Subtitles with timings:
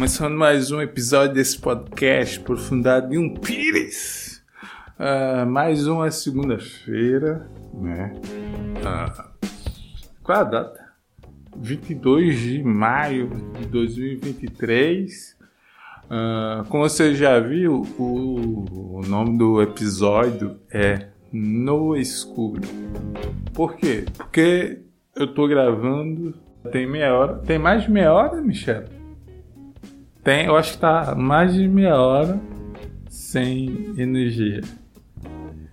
[0.00, 4.42] Começando mais um episódio desse podcast Profundidade de um Pires.
[4.98, 8.14] Uh, mais uma segunda-feira, né?
[8.78, 9.46] Uh,
[10.22, 10.86] qual a data?
[11.54, 13.28] 22 de maio
[13.58, 15.36] de 2023.
[16.06, 22.62] Uh, como você já viu, o, o nome do episódio é No Escuro.
[23.52, 24.06] Por quê?
[24.16, 24.80] Porque
[25.14, 26.34] eu tô gravando
[26.72, 27.34] tem meia hora.
[27.36, 28.99] Tem mais de meia hora, Michel?
[30.22, 32.40] Tem, eu acho que tá mais de meia hora
[33.08, 34.60] sem energia.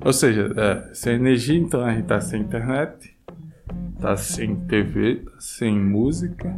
[0.03, 3.17] Ou seja, é, sem energia, então a gente tá sem internet,
[3.99, 6.55] tá sem TV, tá sem música.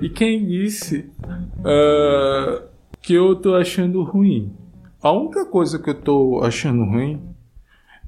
[0.00, 1.10] E quem disse
[1.58, 2.66] uh,
[3.02, 4.54] que eu tô achando ruim?
[5.02, 7.20] A única coisa que eu tô achando ruim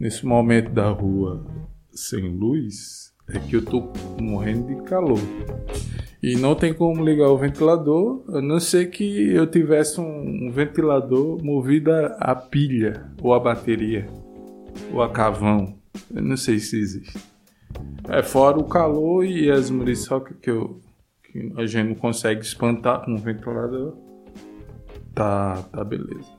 [0.01, 1.45] nesse momento da rua
[1.91, 5.21] sem luz é que eu tô morrendo de calor.
[6.23, 10.53] E não tem como ligar o ventilador, a não ser que eu tivesse um, um
[10.53, 14.07] ventilador movido a, pilha, ou a bateria,
[14.93, 15.77] ou a cavão.
[16.15, 17.19] Eu não sei se existe.
[18.09, 20.81] É fora o calor e as muriçocas que, eu,
[21.25, 23.97] que a gente não consegue espantar com um ventilador.
[25.13, 26.31] Tá, tá beleza.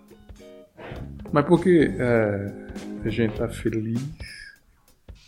[1.30, 2.54] Mas porque é,
[3.04, 4.02] a gente tá feliz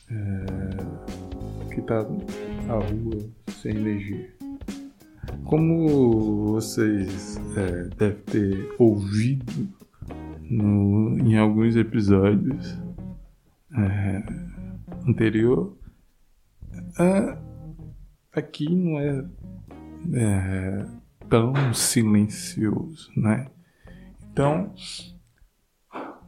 [0.09, 2.07] é, que tá
[2.69, 4.34] a rua sem energia.
[5.45, 9.69] Como vocês é, devem ter ouvido
[10.41, 12.75] no, em alguns episódios
[13.77, 14.23] é,
[15.07, 15.77] anterior,
[16.99, 17.37] é,
[18.33, 19.25] aqui não é,
[20.13, 20.85] é
[21.29, 23.47] tão silencioso, né?
[24.31, 24.73] Então,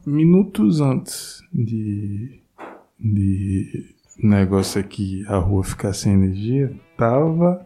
[0.05, 2.39] minutos antes de,
[2.99, 7.65] de negócio aqui, a rua ficar sem energia, tava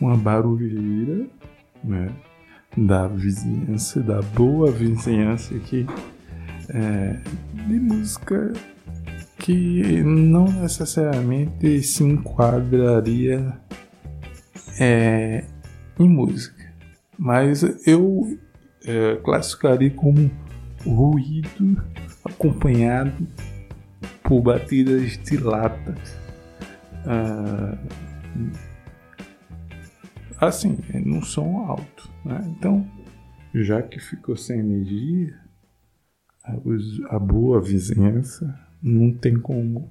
[0.00, 1.26] uma barulheira,
[1.82, 2.10] né?
[2.76, 5.86] Da vizinhança, da boa vizinhança aqui,
[6.68, 7.18] é,
[7.54, 8.52] de música
[9.38, 13.58] que não necessariamente se enquadraria
[14.78, 15.44] é,
[15.98, 16.74] em música,
[17.18, 18.38] mas eu
[18.84, 20.30] é, classificaria como
[20.84, 21.82] ruído
[22.24, 23.26] acompanhado
[24.22, 25.94] por batidas de lata.
[27.06, 27.78] Ah,
[30.40, 32.10] assim, num som alto.
[32.24, 32.54] Né?
[32.56, 32.86] Então,
[33.54, 35.34] já que ficou sem energia,
[37.08, 39.90] a, boa vizinhança não tem como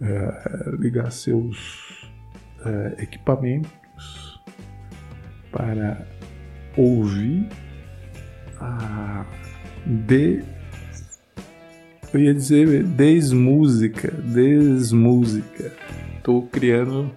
[0.00, 2.10] é, ligar seus
[2.64, 4.40] é, equipamentos
[5.50, 6.06] para
[6.76, 7.48] ouvir
[8.60, 9.26] a
[9.84, 10.44] de
[12.14, 15.72] eu ia dizer desmúsica, desmúsica.
[16.16, 17.10] Estou criando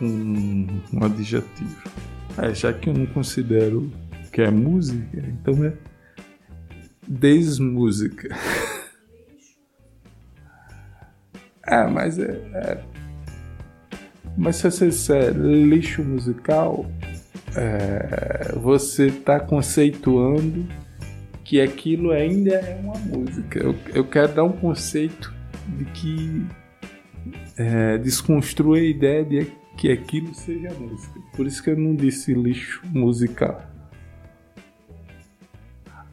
[0.00, 1.82] um, um adjetivo.
[2.38, 3.90] É, já que eu não considero
[4.32, 5.74] que é música, então é
[7.06, 8.34] desmúsica.
[11.66, 12.82] é, mas é, é,
[14.36, 16.86] Mas se você disser lixo musical,
[17.54, 20.66] é, você está conceituando
[21.44, 23.58] que aquilo ainda é uma música.
[23.58, 25.34] Eu, eu quero dar um conceito
[25.76, 26.46] de que
[27.56, 29.38] é, desconstrua a ideia de
[29.76, 31.20] que aquilo seja música.
[31.36, 33.62] Por isso que eu não disse lixo musical.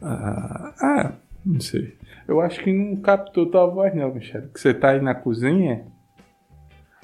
[0.02, 1.12] Ah, ah
[1.44, 1.96] não sei.
[2.26, 4.48] Eu acho que não captou tua voz não, Michel.
[4.48, 5.86] Que você tá aí na cozinha.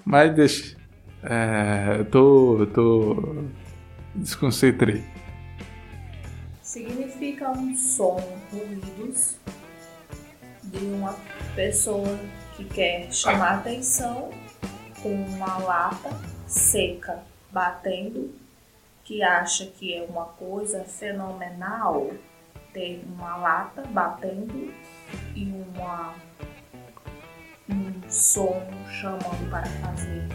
[0.05, 0.77] Mas deixa.
[1.22, 2.67] É, tô.
[2.73, 3.44] Tô.
[4.15, 5.05] Desconcentrei.
[6.62, 9.37] Significa um som, ruídos
[10.65, 11.15] de uma
[11.55, 12.19] pessoa
[12.56, 14.31] que quer chamar atenção
[15.06, 16.11] com uma lata
[16.49, 17.22] seca
[17.53, 18.34] batendo,
[19.05, 22.11] que acha que é uma coisa fenomenal.
[22.72, 24.75] Ter uma lata batendo
[25.34, 26.12] e uma,
[27.71, 30.27] um som chamando para fazer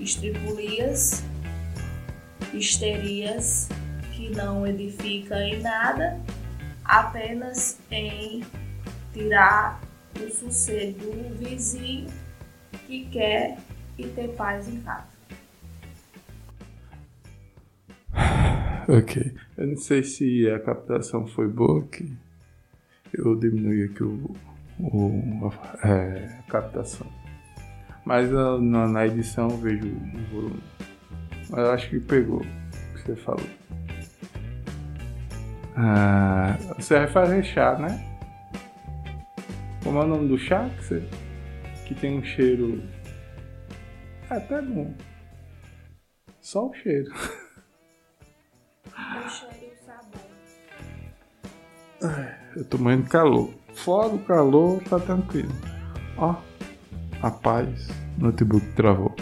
[0.00, 1.22] estripulias,
[2.52, 3.68] histerias
[4.12, 6.20] que não edifica em nada,
[6.84, 8.44] apenas em
[9.12, 9.80] tirar
[10.20, 12.12] o sossego do vizinho
[12.86, 13.56] que quer
[13.98, 15.14] e ter paz em casa.
[18.86, 19.34] Ok.
[19.56, 22.14] Eu não sei se a captação foi boa que
[23.14, 24.36] eu diminui aqui o,
[24.78, 25.50] o
[25.82, 27.06] a, é, a captação.
[28.04, 30.62] Mas na, na, edição eu vejo o volume.
[31.48, 33.46] Mas eu acho que pegou o que você falou.
[35.76, 38.14] Ah, você vai fazer chá, né?
[39.82, 41.02] Como é o nome do chá que, você,
[41.86, 42.82] que tem um cheiro.
[44.30, 44.94] É, até bom.
[46.40, 47.12] Só o cheiro.
[48.86, 50.20] O cheiro e o sabor.
[52.02, 53.54] É, eu tô morrendo de calor.
[53.74, 55.52] Fora do calor, tá tranquilo.
[56.16, 56.36] Ó,
[57.22, 57.88] a paz.
[58.18, 59.14] Notebook travou.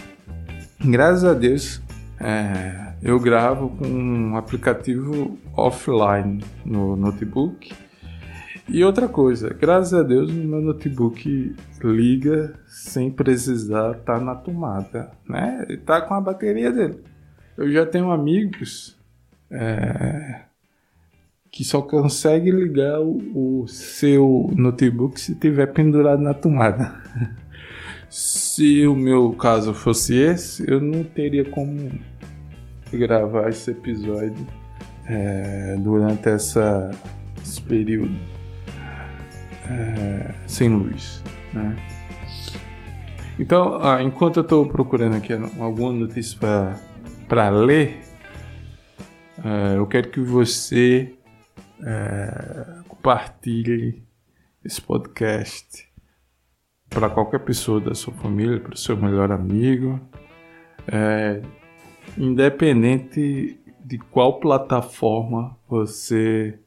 [0.84, 1.80] Graças a Deus,
[2.20, 7.72] é, eu gravo com um aplicativo offline no notebook
[8.72, 11.54] e outra coisa, graças a Deus, meu notebook
[11.84, 15.66] liga sem precisar estar tá na tomada, né?
[15.68, 16.98] Ele tá com a bateria dele.
[17.54, 18.98] Eu já tenho amigos
[19.50, 20.44] é,
[21.50, 26.94] que só consegue ligar o, o seu notebook se tiver pendurado na tomada.
[28.08, 31.92] se o meu caso fosse esse, eu não teria como
[32.90, 34.46] gravar esse episódio
[35.06, 36.90] é, durante essa,
[37.44, 38.31] esse período
[39.70, 41.22] é, sem luz,
[41.52, 41.76] né?
[43.38, 46.38] Então, ah, enquanto eu estou procurando aqui alguma notícia
[47.28, 48.00] para ler,
[49.44, 51.14] é, eu quero que você
[51.82, 54.02] é, compartilhe
[54.64, 55.88] esse podcast
[56.88, 59.98] para qualquer pessoa da sua família, para o seu melhor amigo,
[60.86, 61.42] é,
[62.16, 66.58] independente de qual plataforma você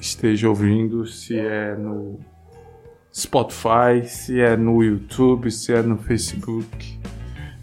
[0.00, 2.18] esteja ouvindo, se é no
[3.14, 6.98] Spotify, se é no YouTube, se é no Facebook,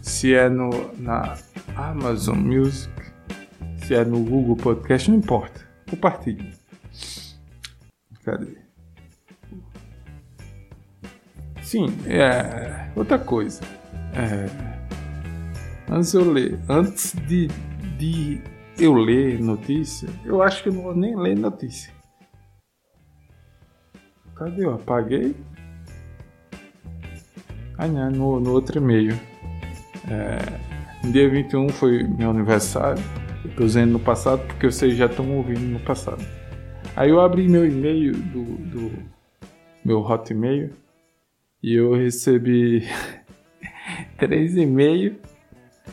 [0.00, 1.36] se é no, na
[1.76, 2.92] Amazon Music,
[3.84, 5.60] se é no Google Podcast, não importa.
[5.88, 6.54] Compartilhe.
[8.24, 8.56] Cadê?
[11.62, 13.60] Sim, é, outra coisa.
[14.14, 14.48] É,
[15.88, 17.48] antes eu ler, antes de,
[17.98, 18.40] de
[18.78, 21.99] eu ler notícia, eu acho que eu não vou nem ler notícia.
[24.40, 24.64] Cadê?
[24.64, 25.36] Eu apaguei.
[27.76, 29.12] Ah, não, no, no outro e-mail.
[30.10, 33.04] É, dia 21 foi meu aniversário.
[33.44, 36.24] Eu tô dizendo no passado porque vocês já estão ouvindo no passado.
[36.96, 38.92] Aí eu abri meu e-mail do, do
[39.84, 40.70] meu Hotmail
[41.62, 42.88] e eu recebi
[44.16, 45.16] três e-mails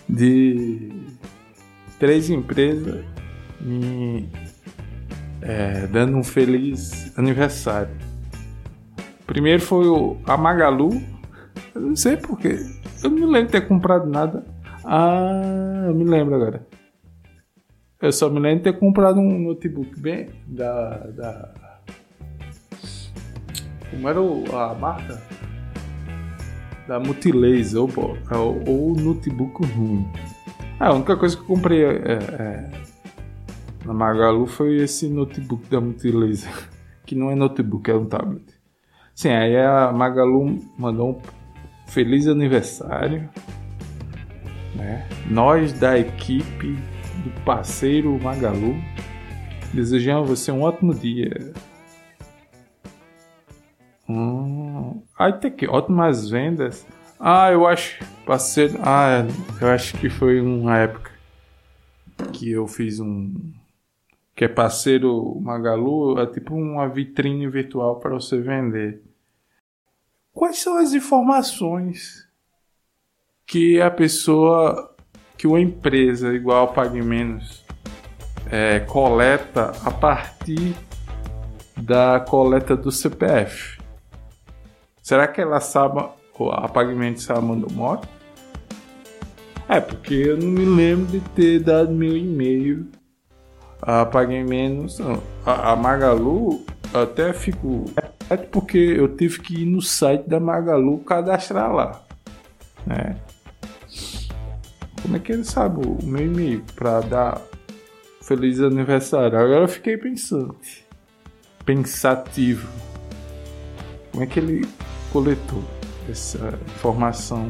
[0.07, 0.89] de
[1.99, 3.03] três empresas
[3.59, 4.29] me
[5.41, 8.06] é, dando um feliz aniversário.
[9.27, 10.89] Primeiro foi o, a Magalu,
[11.75, 12.57] eu não sei porquê,
[13.03, 14.45] eu não me lembro de ter comprado nada.
[14.85, 16.65] Ah, eu me lembro agora.
[18.01, 20.97] Eu só me lembro de ter comprado um notebook bem da.
[21.07, 21.53] da...
[23.91, 25.21] Como era a marca?
[26.87, 27.89] Da Multilaser ou,
[28.31, 30.07] ou, ou notebook ruim.
[30.79, 32.71] Ah, a única coisa que eu comprei é, é,
[33.83, 36.53] na Magalu foi esse notebook da Multilaser.
[37.05, 38.56] Que não é notebook, é um tablet.
[39.17, 41.21] Sim, aí a Magalu mandou um
[41.87, 43.27] feliz aniversário.
[44.75, 45.09] Né?
[45.27, 46.77] Nós da equipe
[47.23, 48.75] do parceiro Magalu.
[49.73, 51.51] Desejamos você um ótimo dia.
[54.07, 56.85] Hum, aí tem que ótimas vendas.
[57.19, 58.77] Ah, eu acho parceiro.
[58.83, 59.25] Ah,
[59.59, 61.09] eu acho que foi uma época
[62.33, 63.33] que eu fiz um
[64.35, 69.06] que é parceiro Magalu, é tipo uma vitrine virtual para você vender.
[70.37, 72.27] Quais são as informações
[73.43, 74.95] que a pessoa
[75.35, 77.65] que uma empresa igual Pague Menos
[78.51, 80.75] é, coleta a partir
[81.75, 83.79] da coleta do CPF.
[85.01, 86.07] Será que ela sabe,
[86.51, 88.07] a Pague Menos sabe mandou moto?
[89.67, 92.87] É, porque eu não me lembro de ter dado meu e-mail
[93.81, 94.99] a Pague Menos.
[95.43, 96.63] A, a Magalu,
[96.93, 97.85] até fico.
[98.29, 102.01] É porque eu tive que ir no site da Magalu cadastrar lá.
[102.85, 103.15] Né?
[105.01, 107.41] Como é que ele sabe o meu e-mail para dar
[108.21, 109.39] feliz aniversário?
[109.39, 110.57] Agora eu fiquei pensando,
[111.65, 112.67] pensativo.
[114.11, 114.67] Como é que ele
[115.13, 115.63] coletou
[116.09, 117.49] essa informação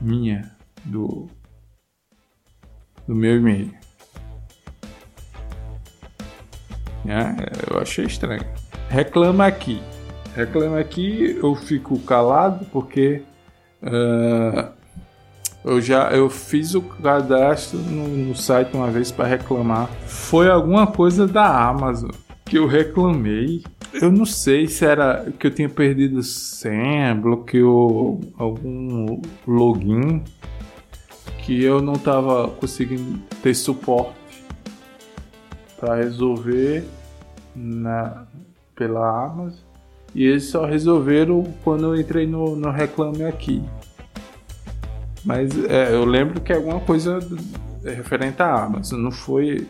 [0.00, 0.50] minha
[0.84, 1.28] do
[3.06, 3.72] do meu e-mail?
[7.06, 8.53] É, eu achei estranho.
[8.94, 9.82] Reclama aqui.
[10.36, 13.22] Reclama aqui, eu fico calado porque
[13.82, 14.70] uh,
[15.64, 19.88] eu já eu fiz o cadastro no, no site uma vez para reclamar.
[20.06, 22.12] Foi alguma coisa da Amazon
[22.44, 23.64] que eu reclamei.
[23.94, 30.22] Eu não sei se era que eu tinha perdido senha, bloqueou algum login
[31.38, 34.14] que eu não estava conseguindo ter suporte
[35.80, 36.84] para resolver
[37.56, 38.24] na
[38.74, 39.64] pela Amazon
[40.14, 43.62] e eles só resolveram quando eu entrei no, no Reclame Aqui.
[45.24, 47.18] Mas é, eu lembro que é alguma coisa
[47.82, 49.66] referente à Amazon, não foi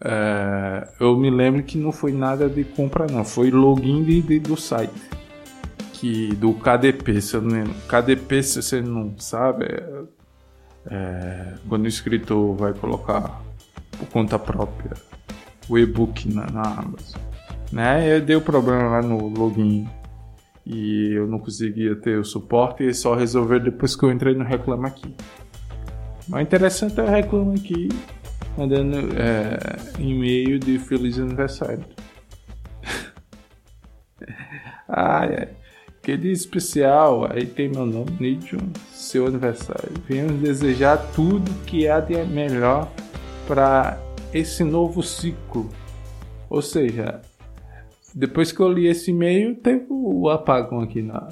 [0.00, 3.24] É, eu me lembro que não foi nada de compra, não.
[3.24, 4.92] Foi login de, de, do site.
[5.92, 7.74] Que, do KDP, se eu não lembro.
[7.88, 10.02] KDP, se você não sabe, é,
[10.88, 13.42] é, quando o escritor vai colocar
[13.98, 14.92] por conta própria
[15.68, 17.27] o e-book na, na Amazon.
[17.72, 18.16] Né?
[18.16, 19.88] Eu dei problema lá no login
[20.64, 24.44] e eu não conseguia ter o suporte e só resolver depois que eu entrei no
[24.44, 25.14] Reclama Aqui.
[26.28, 27.88] Mas interessante é o Reclama Aqui
[28.56, 29.58] mandando é,
[29.98, 31.84] e-mail de feliz aniversário.
[34.88, 35.48] ai, ai.
[36.02, 38.60] Que dia especial, aí tem meu nome, Nidion,
[38.90, 39.92] seu aniversário.
[40.08, 42.90] Venhamos desejar tudo que há de melhor
[43.46, 44.00] para
[44.32, 45.68] esse novo ciclo.
[46.48, 47.20] Ou seja,
[48.14, 51.28] depois que eu li esse e-mail, teve o apagão aqui na,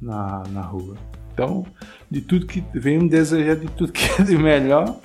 [0.00, 0.96] na, na rua.
[1.32, 1.64] Então,
[2.10, 4.96] de tudo que venhamos desejar de tudo que é de melhor,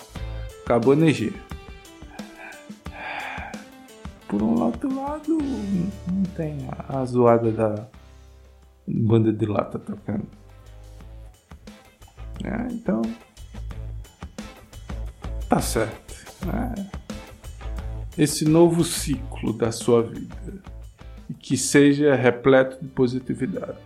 [0.63, 1.33] acabou a energia.
[4.27, 7.87] Por um outro lado, não tem a, a zoada da
[8.85, 10.27] banda de lata tocando.
[12.43, 13.01] É, então,
[15.49, 16.13] tá certo.
[16.45, 16.97] É.
[18.21, 20.61] Esse novo ciclo da sua vida
[21.29, 23.77] e que seja repleto de positividade.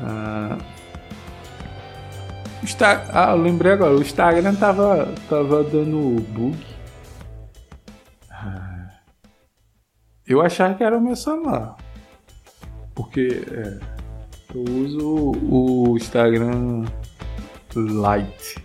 [0.00, 0.58] Ah,
[3.12, 6.68] ah, eu lembrei agora, o Instagram tava, tava dando bug
[10.28, 11.74] Eu achava que era o meu celular.
[12.94, 13.80] Porque é,
[14.54, 16.84] eu uso o Instagram
[17.74, 18.62] Lite.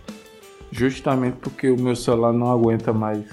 [0.70, 3.24] Justamente porque o meu celular não aguenta mais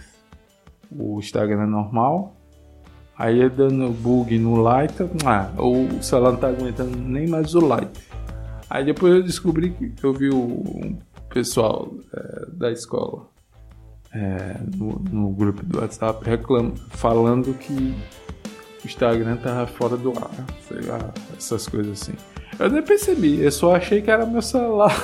[0.89, 2.37] o Instagram normal.
[3.21, 4.95] Aí é dando bug no Lite.
[5.23, 8.01] Ah, o celular não tá aguentando nem mais o Lite.
[8.67, 10.97] Aí depois eu descobri que eu vi o
[11.29, 13.27] pessoal é, da escola
[14.11, 17.93] é, no, no, grupo do WhatsApp reclam, falando que
[18.83, 20.31] o Instagram tava fora do ar,
[20.67, 22.13] sei lá, essas coisas assim.
[22.57, 24.99] Eu nem percebi, eu só achei que era meu celular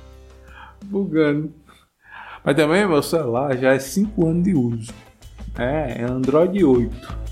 [0.86, 1.52] bugando.
[2.42, 4.94] Mas também meu celular já é 5 anos de uso.
[5.58, 7.23] É, é Android 8.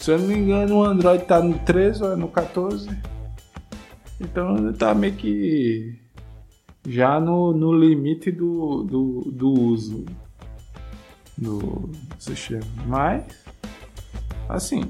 [0.00, 2.88] Se eu não me engano, o Android tá no 13 ou é no 14.
[4.20, 5.96] Então tá meio que
[6.88, 10.04] já no, no limite do, do, do uso
[11.38, 12.64] do sistema.
[12.86, 13.40] Mas
[14.50, 14.82] Assim,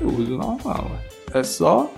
[0.00, 0.90] eu uso normal.
[1.34, 1.92] É só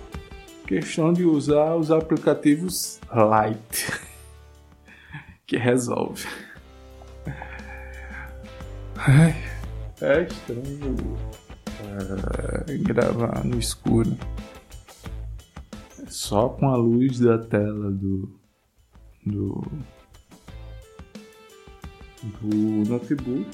[0.66, 3.92] questão de usar os aplicativos light
[5.46, 6.26] que resolve.
[10.00, 10.96] é estranho
[12.68, 14.16] é, gravar no escuro.
[16.08, 18.28] Só com a luz da tela do
[19.24, 19.64] do
[22.40, 22.56] do
[22.88, 23.46] notebook.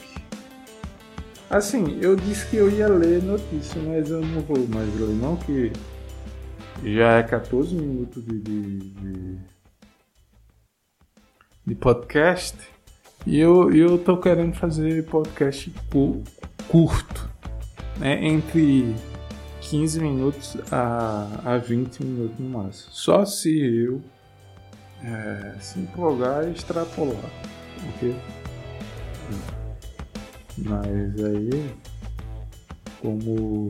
[1.51, 5.37] Assim, eu disse que eu ia ler notícia, mas eu não vou mais ler não,
[5.37, 5.71] que
[6.83, 9.39] já é 14 minutos de, de, de,
[11.67, 12.57] de podcast.
[13.27, 15.73] E eu, eu tô querendo fazer podcast
[16.69, 17.31] curto,
[18.03, 18.19] né?
[18.27, 18.95] Entre
[19.61, 22.93] 15 minutos a, a 20 minutos no máximo.
[22.93, 24.03] Só se eu
[25.05, 27.31] é, se empolgar e extrapolar.
[30.59, 31.75] Mas aí,
[33.01, 33.69] como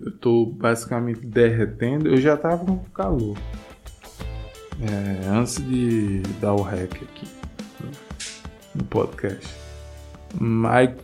[0.00, 3.36] eu tô basicamente derretendo, eu já tava com calor.
[4.80, 7.28] É, antes de dar o rec aqui
[8.74, 9.54] no podcast.
[10.40, 10.94] Mas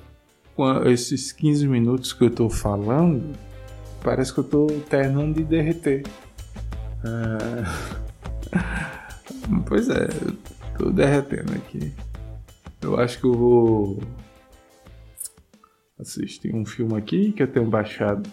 [0.87, 3.37] esses 15 minutos que eu tô falando,
[4.03, 6.03] parece que eu tô terminando de derreter.
[7.05, 7.65] É...
[9.67, 10.09] pois é,
[10.79, 11.93] tô derretendo aqui.
[12.81, 14.03] Eu acho que eu vou
[15.99, 18.29] assistir um filme aqui que eu tenho baixado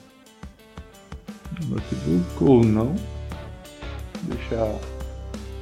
[1.62, 2.96] no notebook ou não.
[4.24, 4.80] Deixar.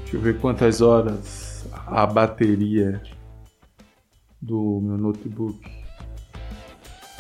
[0.02, 3.02] Deixa eu ver quantas horas a bateria
[4.42, 5.81] do meu notebook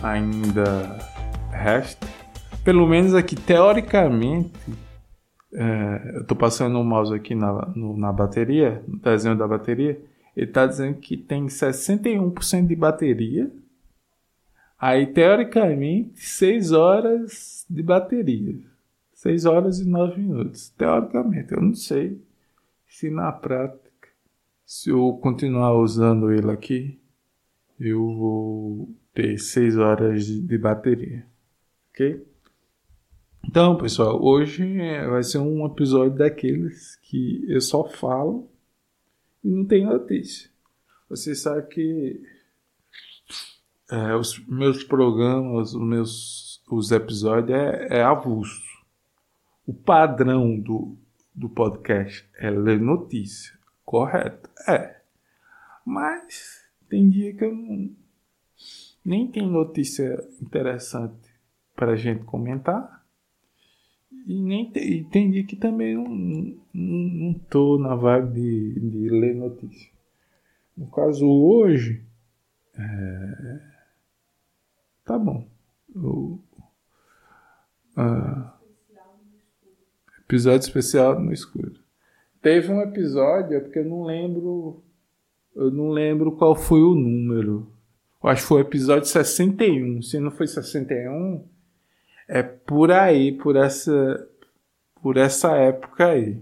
[0.01, 0.98] ainda
[1.51, 2.08] resta.
[2.63, 4.51] Pelo menos aqui, teoricamente,
[5.53, 10.00] é, eu estou passando o mouse aqui na, no, na bateria, no desenho da bateria.
[10.36, 13.51] Ele está dizendo que tem 61% de bateria.
[14.79, 18.60] Aí, teoricamente, 6 horas de bateria.
[19.13, 20.70] 6 horas e 9 minutos.
[20.70, 22.20] Teoricamente, eu não sei
[22.88, 24.10] se na prática,
[24.65, 27.00] se eu continuar usando ele aqui,
[27.79, 31.25] eu vou ter 6 horas de bateria.
[31.89, 32.25] Ok?
[33.44, 34.77] Então, pessoal, hoje
[35.10, 38.50] vai ser um episódio daqueles que eu só falo
[39.44, 40.50] e não tem notícia.
[41.10, 42.22] Você sabe que
[43.91, 48.63] é, os meus programas, os meus os episódios é, é avulso.
[49.68, 50.98] O padrão do,
[51.36, 53.53] do podcast é ler notícia.
[53.84, 54.50] Correto?
[54.68, 55.01] É.
[55.86, 57.94] Mas tem dia que eu não,
[59.03, 61.29] nem tem notícia interessante
[61.75, 63.03] para a gente comentar.
[64.27, 68.79] E, nem tem, e tem dia que também não, não, não tô na vibe de,
[68.79, 69.91] de ler notícia.
[70.77, 72.03] No caso hoje,
[72.77, 73.60] é,
[75.03, 75.48] tá bom.
[75.96, 76.39] O,
[77.98, 78.51] uh,
[80.31, 81.79] episódio especial no escuro.
[82.41, 84.81] Teve um episódio, é porque eu não lembro.
[85.53, 87.72] Eu não lembro qual foi o número.
[88.24, 90.01] Eu acho que foi o episódio 61.
[90.01, 91.44] Se não foi 61,
[92.28, 94.28] é por aí, por essa,
[95.01, 96.40] por essa época aí.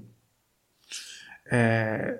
[1.50, 2.20] É,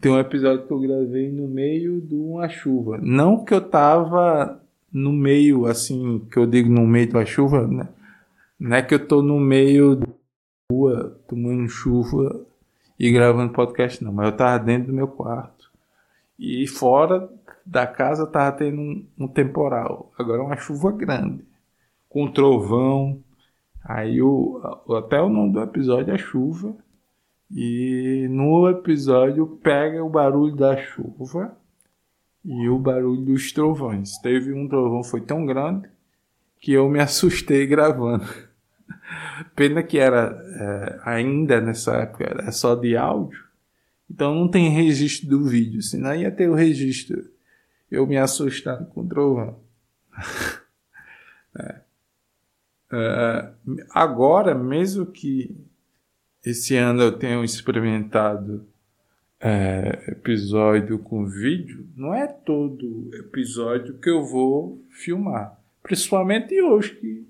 [0.00, 2.98] tem um episódio que eu gravei no meio de uma chuva.
[3.02, 7.88] Não que eu tava no meio, assim, que eu digo no meio da chuva, né?
[8.58, 10.06] Não é que eu tô no meio da
[10.70, 12.46] rua tomando chuva
[12.98, 14.12] e gravando podcast, não.
[14.12, 15.70] Mas eu tava dentro do meu quarto.
[16.38, 17.28] E fora
[17.64, 20.12] da casa tava tendo um, um temporal.
[20.18, 21.44] Agora uma chuva grande.
[22.08, 23.22] Com trovão.
[23.84, 24.60] Aí o,
[24.96, 26.74] até o nome do episódio é chuva.
[27.50, 31.56] E no episódio pega o barulho da chuva
[32.44, 34.18] e o barulho dos trovões.
[34.18, 35.88] Teve um trovão foi tão grande
[36.60, 38.24] que eu me assustei gravando.
[39.54, 43.42] Pena que era é, ainda nessa época era só de áudio,
[44.10, 47.31] então não tem registro do vídeo, senão ia ter o registro.
[47.92, 49.60] Eu me assustando com o trovão.
[51.60, 51.80] é.
[52.90, 53.48] É,
[53.90, 55.54] agora, mesmo que
[56.44, 58.66] esse ano eu tenho experimentado
[59.38, 65.58] é, episódio com vídeo, não é todo episódio que eu vou filmar.
[65.82, 67.26] Principalmente hoje que,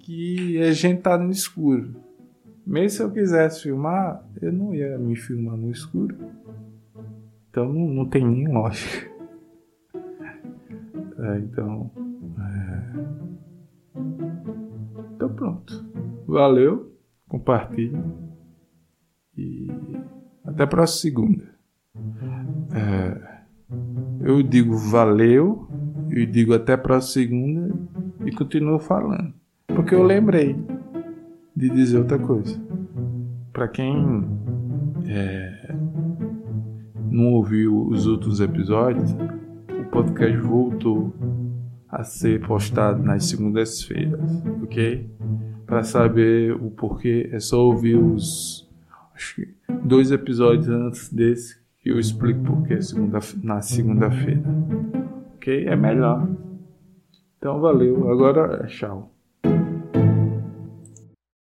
[0.00, 1.96] que a gente tá no escuro.
[2.66, 6.14] Mesmo se eu quisesse filmar, eu não ia me filmar no escuro.
[7.50, 9.07] Então não, não tem nem lógica.
[11.18, 11.90] É, então.
[12.38, 12.92] É...
[15.14, 15.84] Então pronto.
[16.26, 16.92] Valeu.
[17.28, 17.98] Compartilhe.
[19.36, 19.68] E
[20.44, 21.58] até a próxima segunda.
[22.72, 23.38] É,
[24.20, 25.68] eu digo valeu,
[26.10, 27.74] eu digo até a próxima segunda
[28.24, 29.34] e continuo falando.
[29.66, 30.56] Porque eu lembrei
[31.54, 32.58] de dizer outra coisa.
[33.52, 34.24] Para quem
[35.06, 35.74] é,
[37.10, 39.14] não ouviu os outros episódios,
[39.98, 41.12] podcast voltou
[41.88, 44.20] a ser postado nas segundas-feiras,
[44.62, 45.10] ok?
[45.66, 48.68] Para saber o porquê, é só ouvir os
[49.84, 54.42] dois episódios antes desse que eu explico porquê segunda, na segunda-feira.
[55.34, 55.66] Ok?
[55.66, 56.28] É melhor.
[57.36, 58.08] Então valeu.
[58.08, 59.12] Agora, tchau.